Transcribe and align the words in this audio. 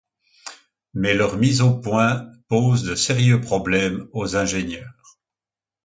Mais 0.95 1.13
leur 1.13 1.37
mise 1.37 1.61
au 1.61 1.77
point 1.79 2.31
pose 2.47 2.81
de 2.81 2.95
sérieux 2.95 3.39
problèmes 3.39 4.07
aux 4.13 4.35
ingénieurs. 4.35 5.19